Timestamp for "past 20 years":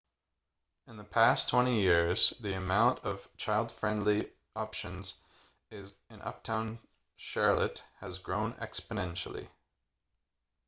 1.03-2.33